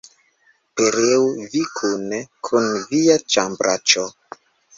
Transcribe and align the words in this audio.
Pereu 0.79 1.25
vi 1.51 1.61
kune 1.81 2.23
kun 2.49 2.71
via 2.89 3.19
ĉambraĉo! 3.37 4.09